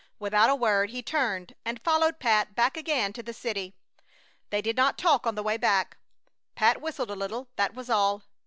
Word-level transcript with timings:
Without 0.17 0.49
a 0.49 0.55
word 0.55 0.89
he 0.89 1.03
turned 1.03 1.53
and 1.63 1.79
followed 1.79 2.17
Pat 2.19 2.55
back 2.55 2.75
again 2.75 3.13
to 3.13 3.21
the 3.21 3.33
city. 3.35 3.75
They 4.49 4.59
did 4.59 4.75
not 4.75 4.97
talk 4.97 5.27
on 5.27 5.35
the 5.35 5.43
way 5.43 5.57
back. 5.57 5.95
Pat 6.55 6.81
whistled 6.81 7.11
a 7.11 7.15
little, 7.15 7.49
that 7.57 7.75
was 7.75 7.87
all. 7.87 8.23